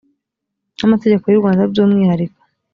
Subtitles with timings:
[0.77, 2.39] n amategeko y u rwanda by umwihariko